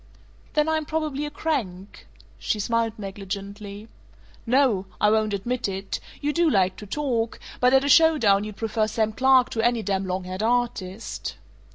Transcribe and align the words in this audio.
"Then 0.53 0.67
I'm 0.67 0.83
probably 0.85 1.27
a 1.27 1.29
crank." 1.29 2.07
She 2.39 2.59
smiled 2.59 2.97
negligently. 2.97 3.87
"No. 4.47 4.87
I 4.99 5.11
won't 5.11 5.31
admit 5.35 5.67
it. 5.67 5.99
You 6.21 6.33
do 6.33 6.49
like 6.49 6.75
to 6.77 6.87
talk, 6.87 7.39
but 7.59 7.71
at 7.71 7.83
a 7.85 7.87
show 7.87 8.17
down 8.17 8.43
you'd 8.43 8.55
prefer 8.57 8.87
Sam 8.87 9.13
Clark 9.13 9.51
to 9.51 9.61
any 9.61 9.83
damn 9.83 10.07
long 10.07 10.23
haired 10.23 10.41
artist." 10.41 11.35